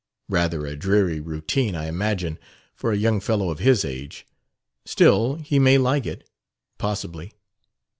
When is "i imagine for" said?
1.75-2.91